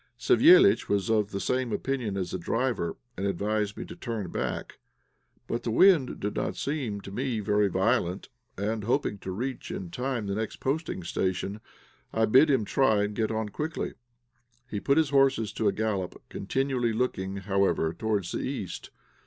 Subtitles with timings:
[0.17, 4.79] Savéliitch was of the same opinion as the driver, and advised me to turn back,
[5.45, 8.27] but the wind did not seem to me very violent,
[8.57, 11.61] and hoping to reach in time the next posting station,
[12.11, 13.93] I bid him try and get on quickly.
[14.67, 18.89] He put his horses to a gallop, continually looking, however, towards the east.